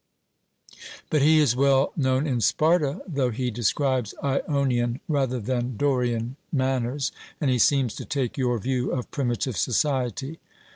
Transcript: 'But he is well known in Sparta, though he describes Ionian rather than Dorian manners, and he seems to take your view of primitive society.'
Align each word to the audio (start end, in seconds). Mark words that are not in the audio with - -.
'But 1.11 1.21
he 1.21 1.37
is 1.39 1.55
well 1.55 1.93
known 1.95 2.25
in 2.25 2.41
Sparta, 2.41 3.03
though 3.07 3.29
he 3.29 3.51
describes 3.51 4.15
Ionian 4.23 4.99
rather 5.07 5.39
than 5.39 5.77
Dorian 5.77 6.37
manners, 6.51 7.11
and 7.39 7.51
he 7.51 7.59
seems 7.59 7.93
to 7.97 8.05
take 8.05 8.35
your 8.35 8.57
view 8.57 8.91
of 8.93 9.11
primitive 9.11 9.55
society.' 9.57 10.39